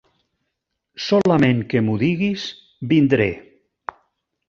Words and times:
Solament 1.09 1.63
que 1.73 1.85
m'ho 1.89 1.99
diguis, 2.07 2.49
vindré. 2.95 3.33